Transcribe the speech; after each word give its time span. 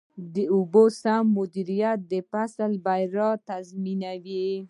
د 0.33 0.35
اوبو 0.53 0.83
سم 1.01 1.23
مدیریت 1.37 1.99
د 2.11 2.13
فصل 2.31 2.71
بریا 2.85 3.29
تضمینوي. 3.49 4.51